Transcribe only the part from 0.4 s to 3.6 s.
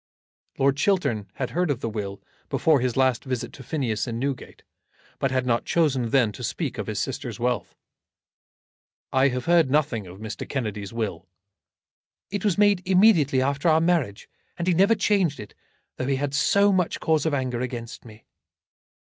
Lord Chiltern had heard of the will before his last visit